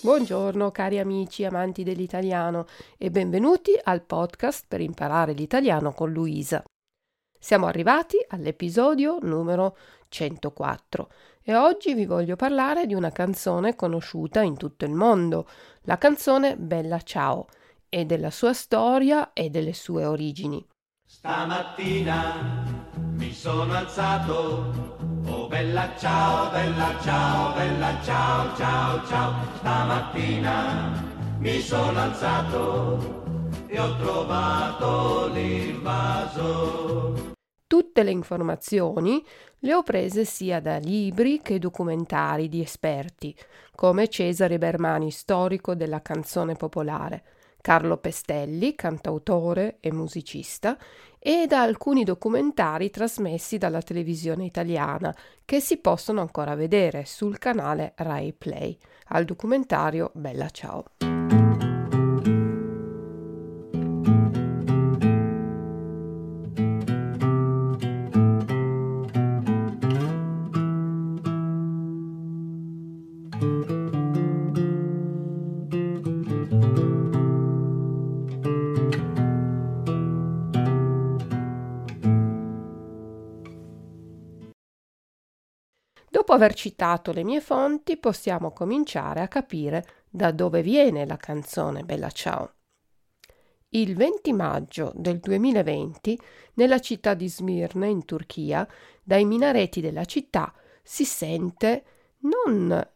[0.00, 2.64] Buongiorno cari amici amanti dell'italiano
[2.96, 6.64] e benvenuti al podcast per imparare l'italiano con Luisa.
[7.38, 9.76] Siamo arrivati all'episodio numero
[10.08, 11.10] 104
[11.42, 15.46] e oggi vi voglio parlare di una canzone conosciuta in tutto il mondo,
[15.82, 17.48] la canzone Bella Ciao,
[17.90, 20.66] e della sua storia e delle sue origini.
[21.06, 22.83] Stamattina
[23.14, 24.72] mi sono alzato,
[25.26, 29.32] oh bella ciao, bella ciao, bella ciao, ciao, ciao.
[29.56, 31.02] Stamattina
[31.38, 33.22] mi sono alzato
[33.66, 37.32] e ho trovato l'invaso.
[37.66, 39.24] Tutte le informazioni
[39.60, 43.34] le ho prese sia da libri che documentari di esperti,
[43.74, 47.24] come Cesare Bermani, storico della canzone popolare,
[47.64, 50.76] Carlo Pestelli, cantautore e musicista,
[51.18, 57.94] e da alcuni documentari trasmessi dalla televisione italiana che si possono ancora vedere sul canale
[57.96, 58.76] Rai Play,
[59.08, 61.13] al documentario Bella Ciao.
[86.34, 92.10] Aver citato le mie fonti, possiamo cominciare a capire da dove viene la canzone Bella
[92.10, 92.54] Ciao.
[93.70, 96.18] Il 20 maggio del 2020,
[96.54, 98.68] nella città di Smirne, in Turchia,
[99.02, 101.84] dai minareti della città si sente
[102.20, 102.88] non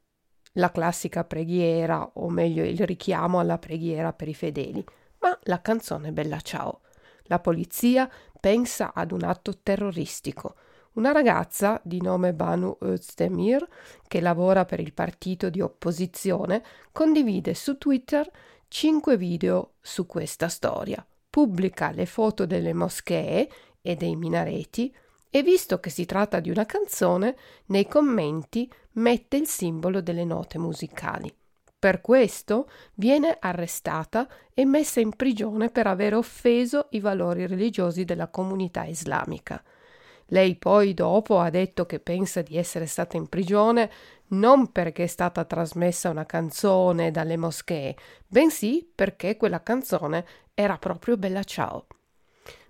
[0.52, 4.84] la classica preghiera, o meglio il richiamo alla preghiera per i fedeli,
[5.20, 6.83] ma la canzone Bella Ciao.
[7.25, 10.55] La polizia pensa ad un atto terroristico
[10.98, 13.64] una ragazza di nome Banu Özdemir,
[14.09, 18.29] che lavora per il partito di opposizione, condivide su Twitter
[18.67, 21.07] cinque video su questa storia.
[21.31, 23.48] Pubblica le foto delle moschee
[23.81, 24.92] e dei minareti
[25.31, 30.58] e visto che si tratta di una canzone, nei commenti mette il simbolo delle note
[30.58, 31.33] musicali.
[31.79, 38.27] Per questo viene arrestata e messa in prigione per aver offeso i valori religiosi della
[38.27, 39.63] comunità islamica.
[40.30, 43.90] Lei poi dopo ha detto che pensa di essere stata in prigione
[44.28, 47.96] non perché è stata trasmessa una canzone dalle moschee,
[48.27, 51.86] bensì perché quella canzone era proprio Bella Ciao.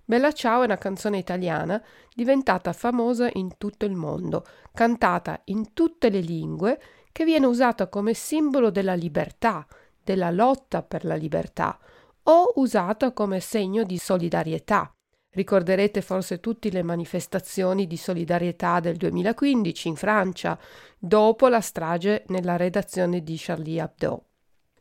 [0.05, 1.83] Bella Ciao è una canzone italiana
[2.15, 6.81] diventata famosa in tutto il mondo, cantata in tutte le lingue,
[7.11, 9.67] che viene usata come simbolo della libertà,
[10.01, 11.77] della lotta per la libertà,
[12.23, 14.93] o usata come segno di solidarietà.
[15.31, 20.57] Ricorderete forse tutti le manifestazioni di solidarietà del 2015 in Francia,
[20.97, 24.23] dopo la strage nella redazione di Charlie Hebdo.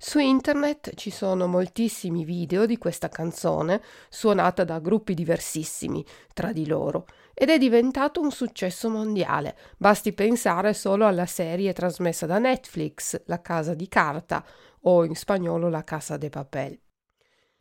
[0.00, 6.66] Su internet ci sono moltissimi video di questa canzone, suonata da gruppi diversissimi tra di
[6.66, 9.56] loro, ed è diventato un successo mondiale.
[9.76, 14.44] Basti pensare solo alla serie trasmessa da Netflix, La Casa di Carta,
[14.82, 16.78] o in spagnolo La Casa de Papel.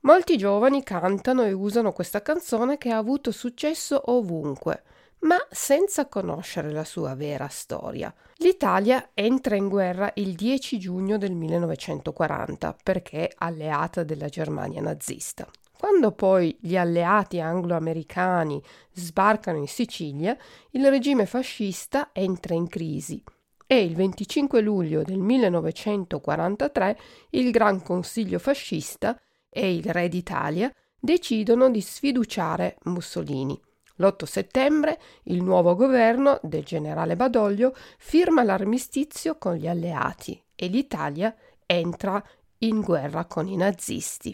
[0.07, 4.83] Molti giovani cantano e usano questa canzone che ha avuto successo ovunque,
[5.23, 8.15] ma senza conoscere la sua vera storia.
[8.37, 15.45] L'Italia entra in guerra il 10 giugno del 1940 perché alleata della Germania nazista.
[15.77, 18.63] Quando poi gli alleati anglo-americani
[18.93, 20.37] sbarcano in Sicilia,
[20.69, 23.21] il regime fascista entra in crisi
[23.69, 26.97] e il 25 luglio del 1943
[27.31, 29.19] il Gran Consiglio fascista
[29.57, 33.59] e il re d'Italia decidono di sfiduciare Mussolini.
[33.95, 41.35] L'8 settembre il nuovo governo del generale Badoglio firma l'armistizio con gli alleati e l'Italia
[41.65, 42.23] entra
[42.59, 44.31] in guerra con i nazisti.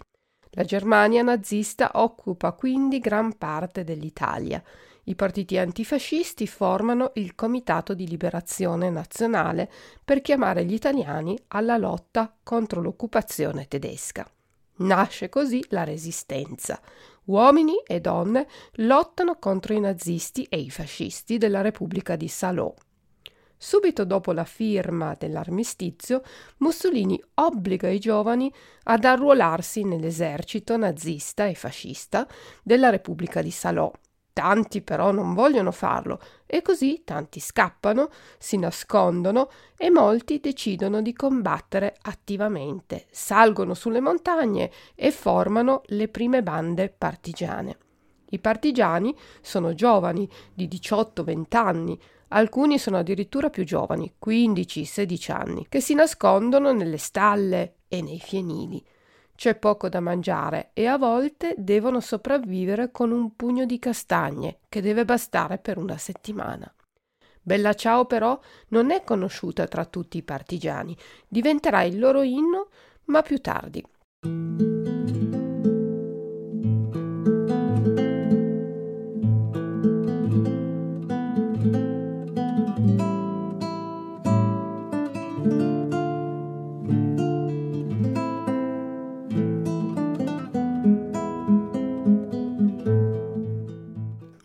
[0.56, 4.62] La Germania nazista occupa quindi gran parte dell'Italia.
[5.06, 9.71] I partiti antifascisti formano il Comitato di Liberazione Nazionale
[10.03, 14.30] per chiamare gli italiani alla lotta contro l'occupazione tedesca.
[14.78, 16.81] Nasce così la Resistenza.
[17.25, 18.48] Uomini e donne
[18.78, 22.74] lottano contro i nazisti e i fascisti della Repubblica di Salò.
[23.56, 26.22] Subito dopo la firma dell'armistizio,
[26.58, 28.52] Mussolini obbliga i giovani
[28.84, 32.28] ad arruolarsi nell'esercito nazista e fascista
[32.62, 33.90] della Repubblica di Salò
[34.33, 38.09] Tanti però non vogliono farlo e così tanti scappano,
[38.39, 46.41] si nascondono e molti decidono di combattere attivamente, salgono sulle montagne e formano le prime
[46.41, 47.77] bande partigiane.
[48.31, 55.79] I partigiani sono giovani, di 18-20 anni, alcuni sono addirittura più giovani, 15-16 anni, che
[55.79, 58.83] si nascondono nelle stalle e nei fienili.
[59.35, 64.81] C'è poco da mangiare e a volte devono sopravvivere con un pugno di castagne che
[64.81, 66.71] deve bastare per una settimana.
[67.41, 68.39] Bella Ciao però
[68.69, 70.95] non è conosciuta tra tutti i partigiani,
[71.27, 72.69] diventerà il loro inno,
[73.06, 73.83] ma più tardi.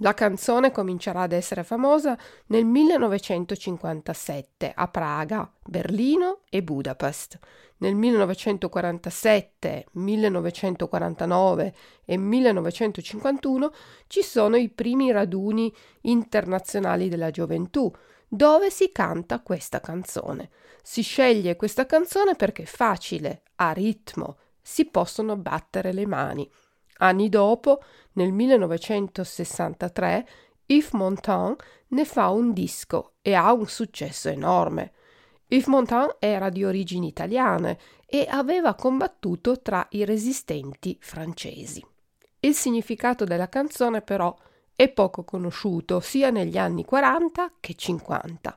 [0.01, 2.17] La canzone comincerà ad essere famosa
[2.47, 7.37] nel 1957 a Praga, Berlino e Budapest.
[7.79, 11.75] Nel 1947, 1949
[12.05, 13.73] e 1951
[14.07, 17.93] ci sono i primi raduni internazionali della gioventù,
[18.29, 20.51] dove si canta questa canzone.
[20.81, 26.49] Si sceglie questa canzone perché è facile, ha ritmo, si possono battere le mani.
[27.01, 27.81] Anni dopo,
[28.19, 30.29] nel 1963,
[30.67, 31.57] Yves Montand
[31.89, 34.93] ne fa un disco e ha un successo enorme.
[35.47, 41.85] Yves Montand era di origini italiane e aveva combattuto tra i resistenti francesi.
[42.41, 44.37] Il significato della canzone però
[44.75, 48.57] è poco conosciuto sia negli anni 40 che 50.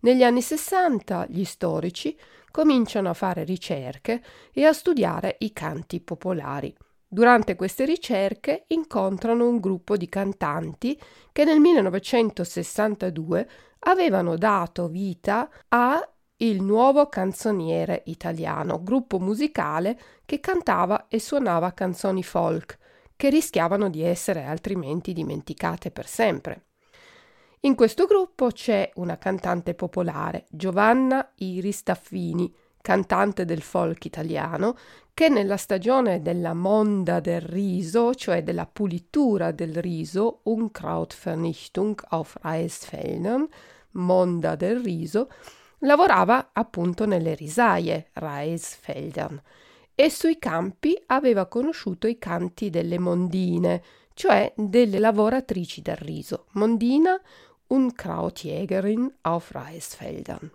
[0.00, 2.18] Negli anni 60 gli storici
[2.50, 6.74] cominciano a fare ricerche e a studiare i canti popolari.
[7.14, 11.00] Durante queste ricerche incontrano un gruppo di cantanti
[11.30, 13.48] che nel 1962
[13.86, 22.24] avevano dato vita a il nuovo canzoniere italiano, gruppo musicale che cantava e suonava canzoni
[22.24, 22.78] folk,
[23.14, 26.64] che rischiavano di essere altrimenti dimenticate per sempre.
[27.60, 32.52] In questo gruppo c'è una cantante popolare, Giovanna Iris Staffini,
[32.84, 34.76] cantante del folk italiano,
[35.14, 43.48] che nella stagione della monda del riso, cioè della pulitura del riso, Unkrautvernichtung auf Reisfeldern,
[43.92, 45.30] monda del riso,
[45.78, 49.40] lavorava appunto nelle risaie, Reisfeldern,
[49.94, 53.82] e sui campi aveva conosciuto i canti delle mondine,
[54.12, 56.48] cioè delle lavoratrici del riso.
[56.50, 57.18] Mondina,
[57.68, 60.52] Unkrautjägerin auf Reisfeldern.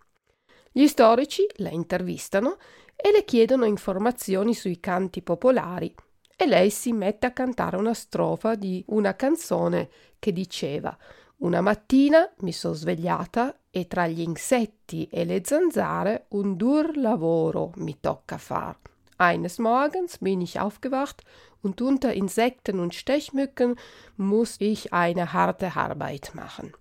[0.71, 2.57] Gli storici la intervistano
[2.95, 5.93] e le chiedono informazioni sui canti popolari
[6.35, 9.89] e lei si mette a cantare una strofa di una canzone
[10.19, 10.97] che diceva
[11.41, 17.71] una mattina mi sono svegliata e tra gli insetti e le zanzare un dur lavoro
[17.77, 18.77] mi tocca far.
[19.15, 21.23] Eines Morgens bin ich aufgewacht
[21.61, 23.75] und unter Insekten und Stechmücken
[24.17, 26.73] muss ich eine harte Arbeit machen.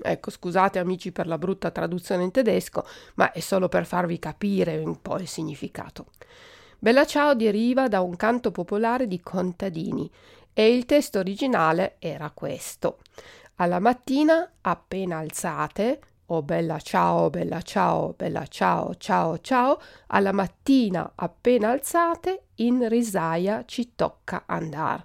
[0.00, 4.78] Ecco, scusate amici per la brutta traduzione in tedesco, ma è solo per farvi capire
[4.78, 6.06] un po' il significato.
[6.78, 10.10] Bella Ciao deriva da un canto popolare di contadini
[10.52, 12.98] e il testo originale era questo.
[13.56, 21.12] Alla mattina, appena alzate, oh bella ciao, bella ciao, bella ciao, ciao, ciao, alla mattina
[21.14, 25.04] appena alzate, in risaia ci tocca andar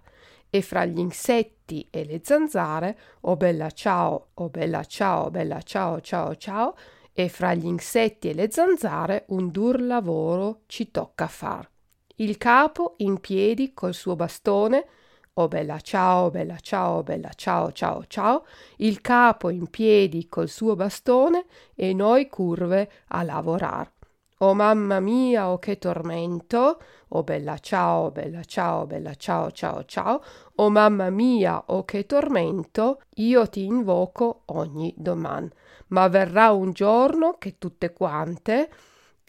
[0.50, 6.00] e fra gli insetti e le zanzare, oh bella ciao, oh bella ciao, bella ciao,
[6.02, 6.76] ciao, ciao,
[7.14, 11.70] e fra gli insetti e le zanzare un dur lavoro ci tocca far.
[12.18, 14.86] Il capo in piedi col suo bastone,
[15.34, 18.46] oh bella ciao, bella ciao, bella ciao, ciao, ciao,
[18.78, 23.97] il capo in piedi col suo bastone e noi curve a lavorar.
[24.40, 26.80] Oh mamma mia, oh che tormento!
[27.10, 30.24] Oh bella ciao, bella ciao, bella ciao, ciao, ciao!
[30.58, 33.02] Oh mamma mia, oh che tormento!
[33.16, 35.52] Io ti invoco ogni doman.
[35.88, 38.70] Ma verrà un giorno che tutte quante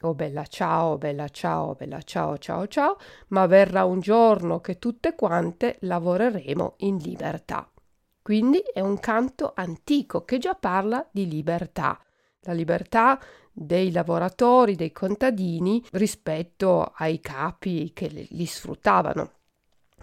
[0.02, 2.98] Oh bella ciao, bella ciao, bella ciao, ciao, ciao,
[3.28, 7.68] ma verrà un giorno che tutte quante lavoreremo in libertà.
[8.22, 11.98] Quindi è un canto antico che già parla di libertà.
[12.42, 13.18] La libertà
[13.58, 19.32] dei lavoratori, dei contadini rispetto ai capi che li sfruttavano.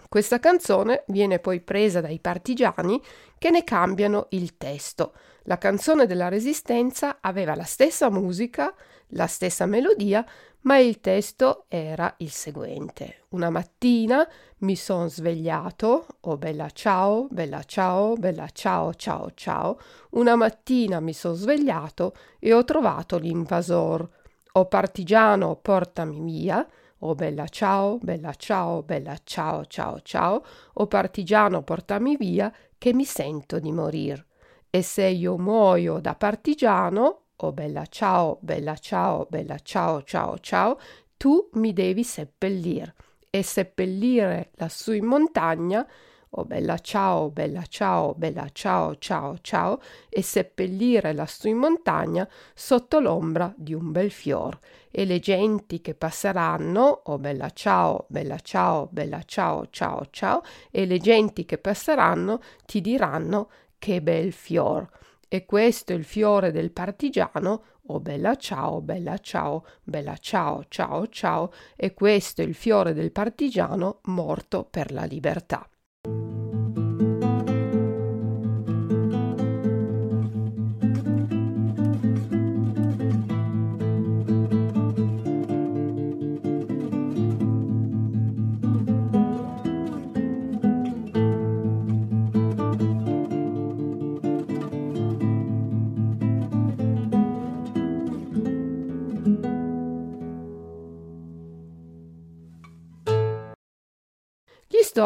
[0.08, 3.00] Questa canzone viene poi presa dai partigiani
[3.38, 5.14] che ne cambiano il testo.
[5.44, 8.72] La canzone della Resistenza aveva la stessa musica,
[9.08, 10.24] la stessa melodia,
[10.66, 13.22] ma il testo era il seguente.
[13.30, 19.78] Una mattina mi son svegliato, oh bella ciao, bella ciao, bella ciao, ciao, ciao.
[20.10, 24.08] Una mattina mi son svegliato e ho trovato l'invasor.
[24.52, 26.66] Oh partigiano, portami via,
[26.98, 30.44] o bella ciao, bella ciao, bella ciao, ciao, ciao,
[30.74, 34.24] o partigiano portami via che mi sento di morir.
[34.68, 40.78] E se io muoio da partigiano, o bella ciao, bella ciao, bella ciao, ciao, ciao,
[41.16, 42.92] tu mi devi seppellir.
[43.28, 45.86] E seppellire lassù in montagna,
[46.30, 52.98] o bella ciao, bella ciao, bella ciao, ciao, ciao, e seppellire lassù in montagna sotto
[53.00, 54.58] l'ombra di un bel fior.
[54.90, 60.86] E le genti che passeranno, o bella ciao, bella ciao, bella ciao, ciao, ciao, e
[60.86, 64.88] le genti che passeranno ti diranno che bel fior.
[65.28, 71.08] E questo è il fiore del partigiano, oh bella ciao, bella ciao, bella ciao, ciao,
[71.08, 75.68] ciao, e questo è il fiore del partigiano morto per la libertà.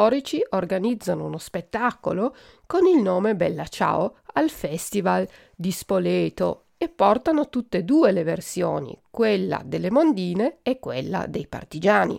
[0.01, 7.51] Storici organizzano uno spettacolo con il nome Bella Ciao al Festival di Spoleto e portano
[7.51, 12.19] tutte e due le versioni, quella delle mondine e quella dei partigiani.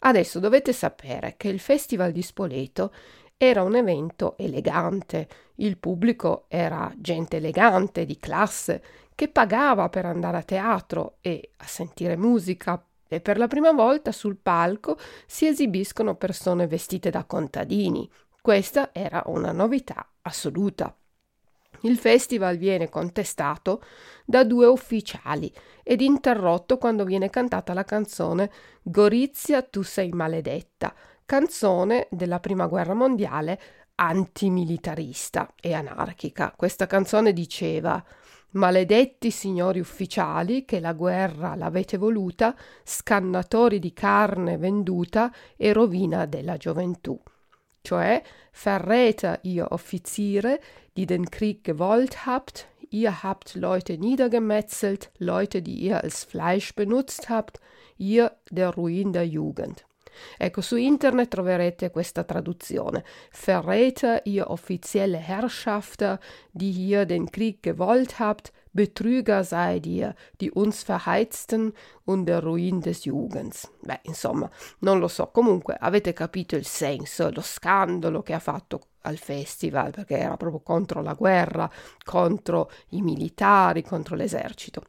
[0.00, 2.92] Adesso dovete sapere che il Festival di Spoleto
[3.38, 8.82] era un evento elegante, il pubblico era gente elegante, di classe,
[9.14, 14.12] che pagava per andare a teatro e a sentire musica, e per la prima volta
[14.12, 18.08] sul palco si esibiscono persone vestite da contadini.
[18.40, 20.96] Questa era una novità assoluta.
[21.80, 23.82] Il festival viene contestato
[24.24, 25.52] da due ufficiali
[25.82, 28.50] ed interrotto quando viene cantata la canzone
[28.82, 30.94] Gorizia tu sei maledetta,
[31.26, 33.60] canzone della Prima Guerra Mondiale
[33.96, 36.54] antimilitarista e anarchica.
[36.56, 38.02] Questa canzone diceva
[38.52, 46.56] Maledetti signori ufficiali che la guerra l'avete voluta, scannatori di carne venduta e rovina della
[46.56, 47.20] gioventù.
[47.82, 50.60] Cioè, verräter ihr Offiziere,
[50.92, 57.28] die den Krieg gewollt habt, ihr habt Leute niedergemetzelt, Leute, die ihr als Fleisch benutzt
[57.28, 57.60] habt,
[57.96, 59.84] ihr der Ruin der Jugend.
[60.38, 63.04] Ecco, su internet troverete questa traduzione.
[63.30, 66.18] Verräter, ihr offizielle Herrschafter,
[66.50, 71.72] die hier den Krieg gewollt habt, Betrüger seid ihr, die uns verheizten
[72.04, 73.68] und der Ruin des Jugens.
[73.82, 74.48] Beh, insomma,
[74.80, 75.26] non lo so.
[75.26, 80.60] Comunque, avete capito il senso, lo scandalo che ha fatto al festival, perché era proprio
[80.60, 81.68] contro la guerra,
[82.04, 84.82] contro i militari, contro l'esercito.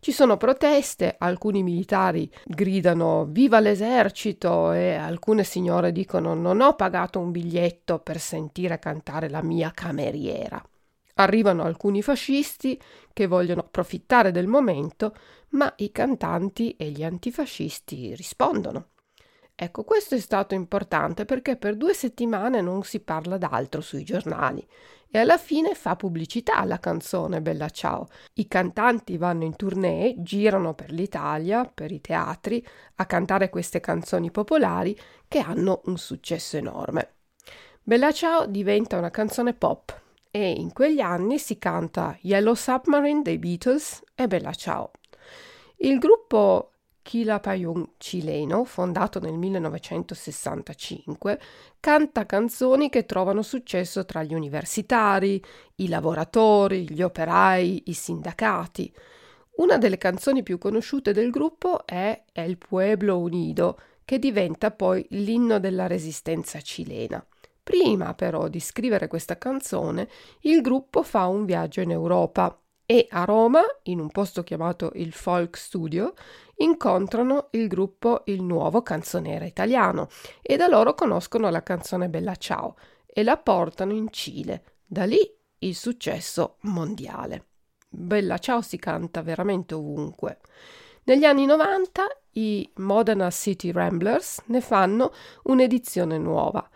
[0.00, 7.18] Ci sono proteste, alcuni militari gridano viva l'esercito e alcune signore dicono non ho pagato
[7.18, 10.62] un biglietto per sentire cantare la mia cameriera.
[11.14, 12.80] Arrivano alcuni fascisti
[13.12, 15.14] che vogliono approfittare del momento,
[15.50, 18.90] ma i cantanti e gli antifascisti rispondono.
[19.60, 24.64] Ecco, questo è stato importante perché per due settimane non si parla d'altro sui giornali
[25.10, 28.06] e alla fine fa pubblicità alla canzone Bella Ciao.
[28.34, 34.30] I cantanti vanno in tournée, girano per l'Italia, per i teatri, a cantare queste canzoni
[34.30, 34.96] popolari
[35.26, 37.14] che hanno un successo enorme.
[37.82, 43.38] Bella Ciao diventa una canzone pop e in quegli anni si canta Yellow Submarine dei
[43.38, 44.92] Beatles e Bella Ciao.
[45.78, 46.74] Il gruppo
[47.08, 51.40] Quilapayún cileno, fondato nel 1965,
[51.80, 55.42] canta canzoni che trovano successo tra gli universitari,
[55.76, 58.92] i lavoratori, gli operai, i sindacati.
[59.56, 65.58] Una delle canzoni più conosciute del gruppo è El Pueblo Unido, che diventa poi l'inno
[65.58, 67.24] della resistenza cilena.
[67.62, 70.10] Prima però di scrivere questa canzone,
[70.40, 72.54] il gruppo fa un viaggio in Europa
[72.90, 76.14] e a Roma, in un posto chiamato il Folk Studio,
[76.58, 80.08] incontrano il gruppo Il Nuovo Canzoniere Italiano
[80.40, 84.62] e da loro conoscono la canzone Bella Ciao e la portano in Cile.
[84.86, 85.18] Da lì
[85.58, 87.46] il successo mondiale.
[87.88, 90.40] Bella Ciao si canta veramente ovunque.
[91.04, 95.12] Negli anni 90 i Modena City Ramblers ne fanno
[95.44, 96.68] un'edizione nuova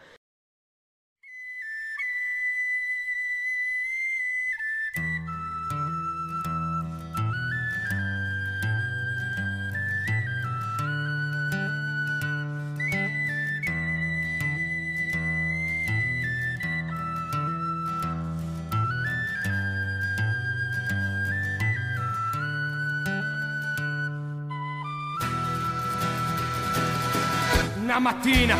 [28.02, 28.56] mattina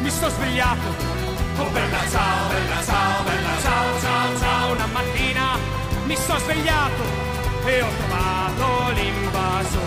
[0.00, 0.88] mi sto svegliato.
[1.58, 4.72] Oh bella ciao, bella ciao, bella ciao, ciao, ciao.
[4.72, 5.56] Una mattina
[6.06, 7.02] mi sto svegliato
[7.66, 9.78] e ho trovato l'invaso.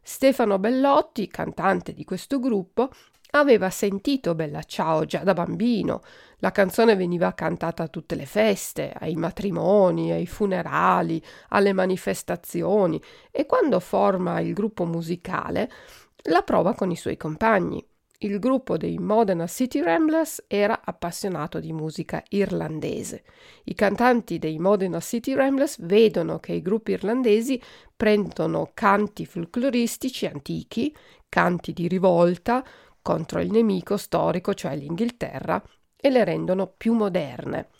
[0.00, 2.90] Stefano Bellotti, cantante di questo gruppo,
[3.32, 6.02] aveva sentito Bella Ciao già da bambino.
[6.38, 13.46] La canzone veniva cantata a tutte le feste, ai matrimoni, ai funerali, alle manifestazioni e
[13.46, 15.70] quando forma il gruppo musicale
[16.24, 17.84] la prova con i suoi compagni.
[18.18, 23.24] Il gruppo dei Modena City Ramblers era appassionato di musica irlandese.
[23.64, 27.60] I cantanti dei Modena City Ramblers vedono che i gruppi irlandesi
[27.96, 30.94] prendono canti folcloristici antichi,
[31.28, 32.64] canti di rivolta
[33.02, 35.60] contro il nemico storico, cioè l'Inghilterra,
[35.96, 37.70] e le rendono più moderne.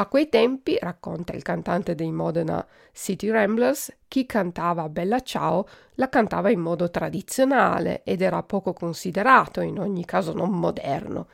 [0.00, 6.08] A quei tempi, racconta il cantante dei Modena City Ramblers, chi cantava Bella Ciao la
[6.08, 11.28] cantava in modo tradizionale ed era poco considerato, in ogni caso non moderno.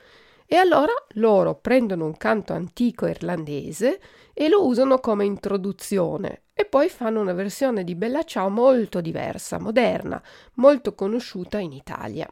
[0.47, 4.01] E allora loro prendono un canto antico irlandese
[4.35, 9.61] e lo usano come introduzione e poi fanno una versione di Bella Ciao molto diversa,
[9.61, 10.21] moderna,
[10.55, 12.29] molto conosciuta in Italia.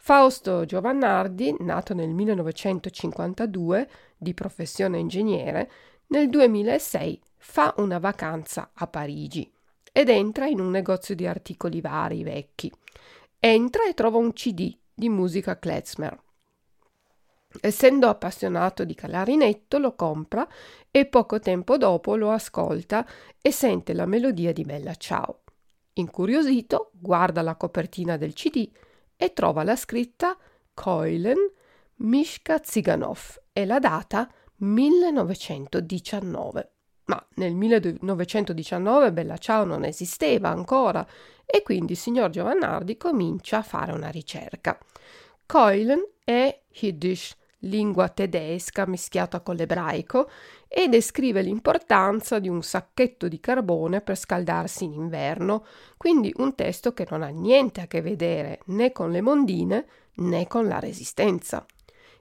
[0.00, 3.88] Fausto Giovannardi, nato nel 1952,
[4.18, 5.70] di professione ingegnere,
[6.08, 9.50] nel 2006 fa una vacanza a Parigi
[9.92, 12.72] ed entra in un negozio di articoli vari vecchi.
[13.38, 16.20] Entra e trova un CD di musica klezmer.
[17.60, 20.46] Essendo appassionato di clarinetto, lo compra
[20.90, 23.06] e poco tempo dopo lo ascolta
[23.40, 25.40] e sente la melodia di Bella Ciao.
[25.94, 28.70] Incuriosito, guarda la copertina del CD
[29.16, 30.36] e trova la scritta
[30.74, 31.52] Koilen
[31.96, 36.70] Mishka Ziganov e la data 1919.
[37.06, 41.04] Ma nel 1919 Bella Ciao non esisteva ancora
[41.44, 44.78] e quindi il signor Giovannardi comincia a fare una ricerca.
[45.44, 50.30] Keulen è Yiddish, lingua tedesca mischiata con l'ebraico,
[50.68, 55.66] e descrive l'importanza di un sacchetto di carbone per scaldarsi in inverno,
[55.96, 59.84] quindi un testo che non ha niente a che vedere né con le mondine
[60.16, 61.66] né con la resistenza.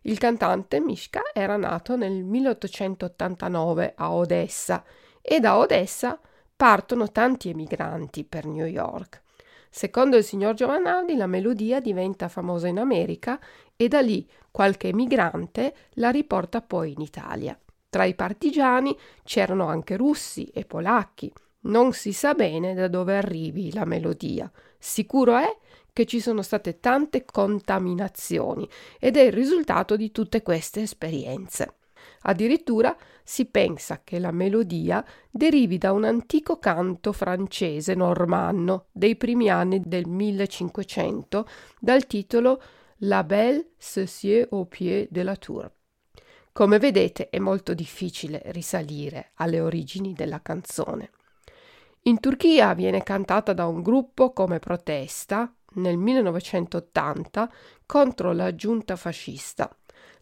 [0.08, 4.82] Il cantante Mishka era nato nel 1889 a Odessa
[5.22, 6.18] e da Odessa
[6.56, 9.22] partono tanti emigranti per New York.
[9.70, 13.38] Secondo il signor Giovannardi la melodia diventa famosa in America
[13.76, 17.60] e da lì qualche emigrante la riporta poi in Italia.
[17.90, 21.30] Tra i partigiani c'erano anche russi e polacchi.
[21.64, 24.50] Non si sa bene da dove arrivi la melodia.
[24.80, 25.58] Sicuro è
[25.98, 31.78] che ci sono state tante contaminazioni ed è il risultato di tutte queste esperienze.
[32.22, 39.50] Addirittura si pensa che la melodia derivi da un antico canto francese normanno dei primi
[39.50, 41.48] anni del 1500
[41.80, 42.62] dal titolo
[42.98, 45.72] La belle Cecier au pied de la tour.
[46.52, 51.10] Come vedete è molto difficile risalire alle origini della canzone.
[52.04, 57.52] In Turchia viene cantata da un gruppo come protesta nel 1980
[57.86, 59.70] contro la giunta fascista.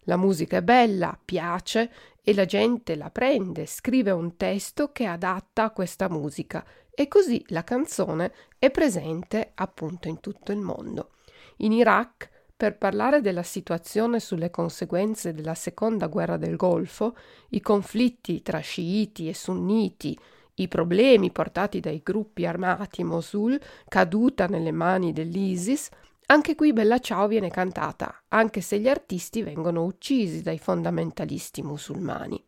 [0.04, 1.90] La musica è bella, piace
[2.22, 7.44] e la gente la prende, scrive un testo che adatta a questa musica e così
[7.48, 11.10] la canzone è presente appunto in tutto il mondo.
[11.58, 17.14] In Iraq, per parlare della situazione sulle conseguenze della seconda guerra del Golfo,
[17.50, 20.18] i conflitti tra sciiti e sunniti,
[20.55, 25.89] i problemi portati dai gruppi armati Mosul, caduta nelle mani dell'ISIS,
[26.27, 32.43] anche qui Bella Ciao viene cantata, anche se gli artisti vengono uccisi dai fondamentalisti musulmani.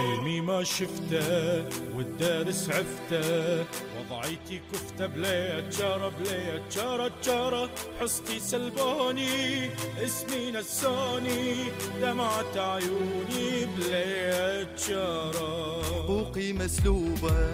[0.00, 3.64] حلمي ما شفته والدارس عفته
[4.11, 9.69] وضعيتي كفته بليت جارة بليت جارة جارة حصتي سلبوني
[10.03, 11.55] اسمي نسوني
[12.01, 17.51] دمعت عيوني بليت جارة حقوقي مسلوبة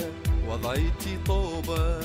[0.47, 1.99] وضعيتي طوبة.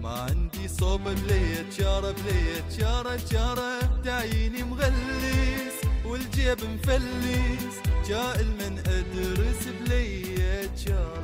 [0.00, 7.74] ما عندي صوب بليت جارة بليت جارة جارة تعيني مغلس والجيب مفلس.
[8.08, 11.22] جائل من أدرس بليت جارة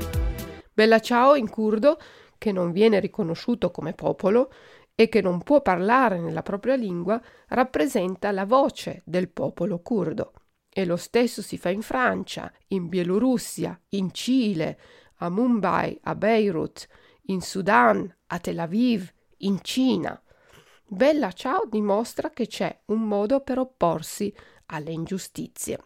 [0.78, 1.98] Bella Ciao in curdo,
[2.38, 4.52] che non viene riconosciuto come popolo
[4.94, 10.32] e che non può parlare nella propria lingua, rappresenta la voce del popolo curdo.
[10.68, 14.78] E lo stesso si fa in Francia, in Bielorussia, in Cile,
[15.18, 16.86] a Mumbai, a Beirut,
[17.22, 20.20] in Sudan, a Tel Aviv, in Cina.
[20.84, 24.34] Bella Ciao dimostra che c'è un modo per opporsi
[24.66, 25.78] alle ingiustizie.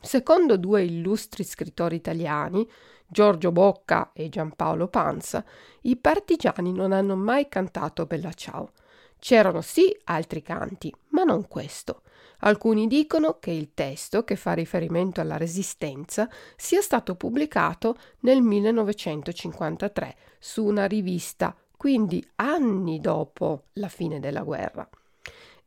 [0.00, 2.66] Secondo due illustri scrittori italiani,
[3.10, 5.42] Giorgio Bocca e Giampaolo Panza,
[5.82, 8.72] i partigiani non hanno mai cantato Bella Ciao.
[9.18, 12.02] C'erano sì altri canti, ma non questo.
[12.40, 20.16] Alcuni dicono che il testo, che fa riferimento alla Resistenza, sia stato pubblicato nel 1953
[20.38, 24.86] su una rivista, quindi anni dopo la fine della guerra.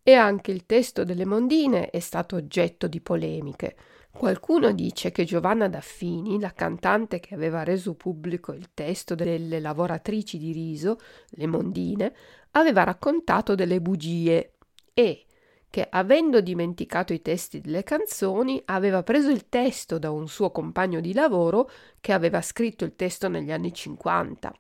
[0.04, 3.76] E anche il testo delle mondine è stato oggetto di polemiche.
[4.12, 10.38] Qualcuno dice che Giovanna Daffini, la cantante che aveva reso pubblico il testo delle lavoratrici
[10.38, 12.14] di riso, le mondine,
[12.52, 14.58] aveva raccontato delle bugie
[14.94, 15.26] e
[15.70, 21.00] che, avendo dimenticato i testi delle canzoni, aveva preso il testo da un suo compagno
[21.00, 21.70] di lavoro
[22.02, 24.54] che aveva scritto il testo negli anni 50.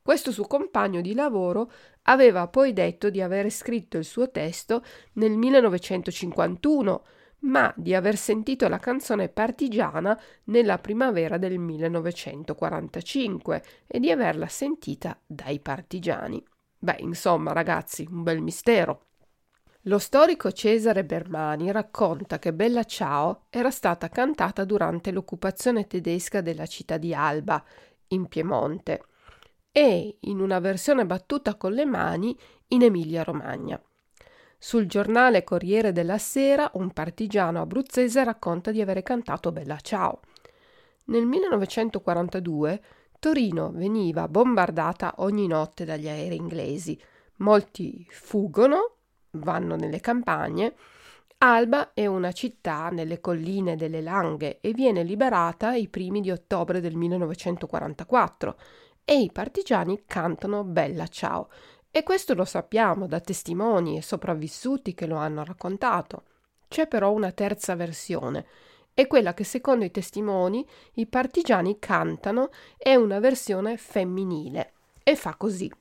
[0.00, 1.68] Questo suo compagno di lavoro
[2.02, 7.04] aveva poi detto di aver scritto il suo testo nel 1951,
[7.40, 15.18] ma di aver sentito la canzone partigiana nella primavera del 1945 e di averla sentita
[15.24, 16.42] dai partigiani.
[16.78, 19.02] Beh, insomma, ragazzi, un bel mistero.
[19.82, 26.66] Lo storico Cesare Bermani racconta che Bella Ciao era stata cantata durante l'occupazione tedesca della
[26.66, 27.62] città di Alba,
[28.08, 29.04] in Piemonte,
[29.70, 32.36] e in una versione battuta con le mani
[32.68, 33.80] in Emilia-Romagna.
[34.58, 40.20] Sul giornale Corriere della Sera un partigiano abruzzese racconta di avere cantato Bella Ciao.
[41.06, 42.82] Nel 1942
[43.18, 47.00] Torino veniva bombardata ogni notte dagli aerei inglesi.
[47.36, 48.96] Molti fuggono
[49.30, 50.74] vanno nelle campagne,
[51.38, 56.80] Alba è una città nelle colline delle Langhe e viene liberata i primi di ottobre
[56.80, 58.56] del 1944
[59.04, 61.50] e i partigiani cantano Bella Ciao.
[61.96, 66.24] E questo lo sappiamo da testimoni e sopravvissuti che lo hanno raccontato.
[66.68, 68.46] C'è però una terza versione,
[68.92, 75.36] è quella che secondo i testimoni i partigiani cantano è una versione femminile e fa
[75.36, 75.72] così.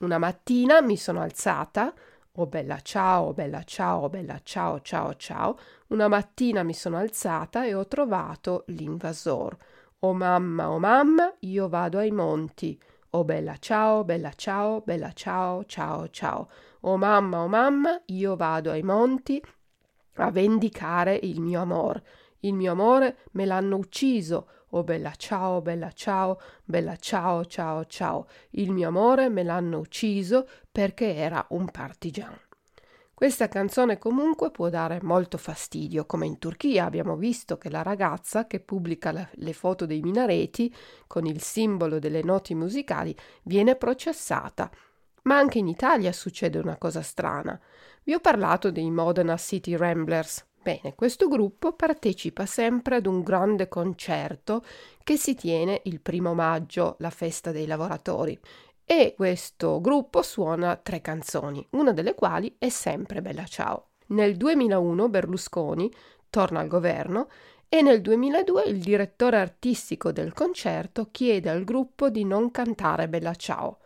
[0.00, 1.94] Una mattina mi sono alzata,
[2.38, 5.56] Oh bella ciao, bella ciao, bella ciao, ciao, ciao.
[5.90, 9.56] Una mattina mi sono alzata e ho trovato l'invasor.
[10.00, 12.76] Oh mamma, oh mamma, io vado ai monti.
[13.16, 16.50] Oh bella ciao, bella ciao, bella ciao, ciao, ciao.
[16.80, 19.42] Oh mamma, oh mamma, io vado ai monti
[20.16, 22.02] a vendicare il mio amor.
[22.40, 24.48] Il mio amore me l'hanno ucciso.
[24.72, 28.26] Oh bella ciao, bella ciao, bella ciao, ciao, ciao.
[28.50, 32.45] Il mio amore me l'hanno ucciso perché era un partigiano.
[33.16, 38.46] Questa canzone comunque può dare molto fastidio, come in Turchia abbiamo visto che la ragazza
[38.46, 40.70] che pubblica la, le foto dei minareti
[41.06, 44.70] con il simbolo delle noti musicali viene processata.
[45.22, 47.58] Ma anche in Italia succede una cosa strana.
[48.02, 53.68] Vi ho parlato dei Modena City Ramblers, Bene, questo gruppo partecipa sempre ad un grande
[53.68, 54.64] concerto
[55.04, 58.36] che si tiene il primo maggio, la festa dei lavoratori.
[58.88, 63.88] E questo gruppo suona tre canzoni, una delle quali è sempre Bella Ciao.
[64.10, 65.92] Nel 2001 Berlusconi
[66.30, 67.28] torna al governo
[67.68, 73.34] e nel 2002 il direttore artistico del concerto chiede al gruppo di non cantare Bella
[73.34, 73.78] Ciao.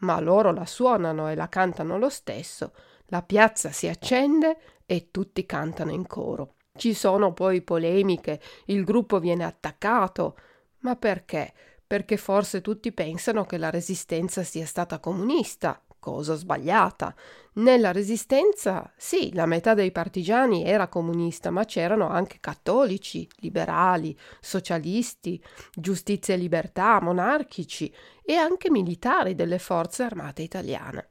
[0.00, 2.74] Ma loro la suonano e la cantano lo stesso.
[3.06, 6.56] La piazza si accende e tutti cantano in coro.
[6.76, 10.36] Ci sono poi polemiche, il gruppo viene attaccato.
[10.80, 11.54] Ma perché?
[11.94, 17.14] Perché forse tutti pensano che la resistenza sia stata comunista, cosa sbagliata.
[17.52, 25.40] Nella resistenza, sì, la metà dei partigiani era comunista, ma c'erano anche cattolici, liberali, socialisti,
[25.72, 31.10] giustizia e libertà, monarchici e anche militari delle forze armate italiane.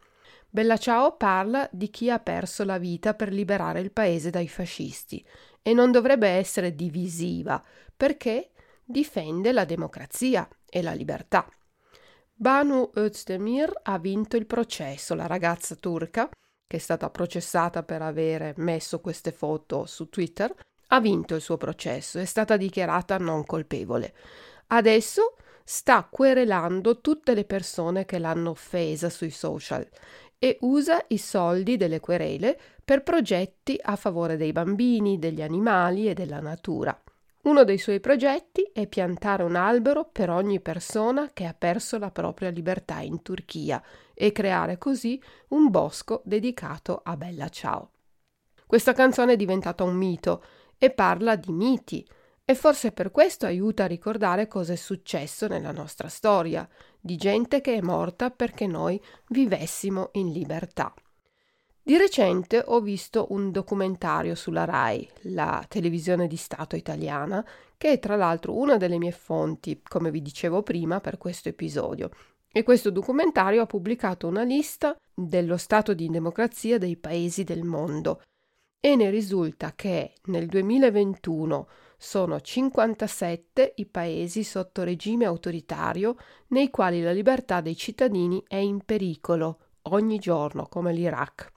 [0.50, 5.26] Bella Ciao parla di chi ha perso la vita per liberare il paese dai fascisti
[5.62, 7.64] e non dovrebbe essere divisiva
[7.96, 8.50] perché
[8.84, 11.48] difende la democrazia e la libertà.
[12.34, 16.28] Banu Özdemir ha vinto il processo, la ragazza turca,
[16.66, 20.52] che è stata processata per avere messo queste foto su Twitter,
[20.88, 24.16] ha vinto il suo processo, è stata dichiarata non colpevole.
[24.68, 29.88] Adesso sta querelando tutte le persone che l'hanno offesa sui social
[30.40, 36.16] e usa i soldi delle querele per progetti a favore dei bambini, degli animali e
[36.16, 37.00] della natura.
[37.44, 42.10] Uno dei suoi progetti è piantare un albero per ogni persona che ha perso la
[42.10, 47.92] propria libertà in Turchia e creare così un bosco dedicato a Bella Ciao.
[48.66, 50.42] Questa canzone è diventata un mito
[50.78, 52.08] e parla di miti,
[52.46, 57.60] e forse per questo aiuta a ricordare cosa è successo nella nostra storia, di gente
[57.60, 60.94] che è morta perché noi vivessimo in libertà.
[61.86, 68.00] Di recente ho visto un documentario sulla RAI, la televisione di Stato italiana, che è
[68.00, 72.10] tra l'altro una delle mie fonti, come vi dicevo prima, per questo episodio.
[72.50, 78.22] E questo documentario ha pubblicato una lista dello stato di democrazia dei paesi del mondo
[78.80, 81.68] e ne risulta che nel 2021
[81.98, 86.16] sono 57 i paesi sotto regime autoritario
[86.48, 89.58] nei quali la libertà dei cittadini è in pericolo
[89.90, 91.53] ogni giorno, come l'Iraq.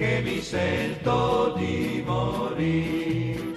[0.00, 3.52] che mi sento di morire.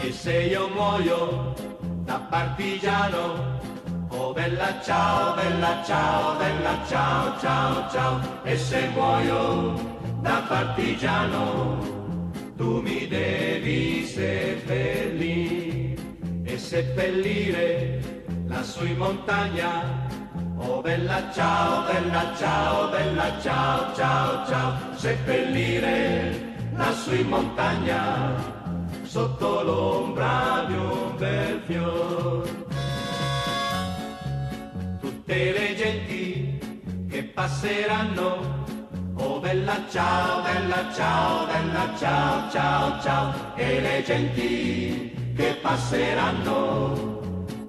[0.00, 1.52] E se io muoio
[2.04, 3.58] da partigiano,
[4.10, 9.74] oh bella ciao, bella ciao, bella ciao, ciao, ciao, e se muoio
[10.20, 12.22] da partigiano,
[12.56, 15.96] tu mi devi seppellire
[16.44, 20.05] e seppellire lassù in montagna
[20.58, 28.34] Oh bella ciao, bella ciao, bella ciao, ciao, ciao, seppellire lassù in montagna,
[29.02, 32.48] sotto l'ombra di un bel fior.
[34.98, 36.58] Tutte le genti
[37.10, 38.64] che passeranno,
[39.14, 47.15] oh bella ciao, bella ciao, bella ciao, ciao, ciao, e le genti che passeranno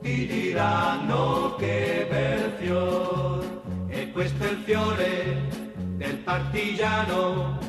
[0.07, 3.43] ti diranno che bel fior
[3.89, 5.49] e questo è il fiore
[5.97, 7.59] del partigiano.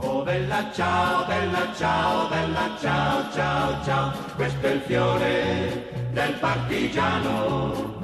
[0.00, 4.12] Oh bella ciao bella ciao bella ciao ciao ciao.
[4.34, 7.94] Questo è il fiore del partigiano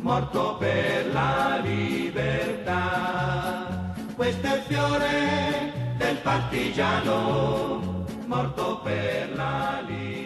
[0.00, 2.80] morto per la libertà.
[4.16, 10.21] Questo è il fiore del partigiano morto per la libertà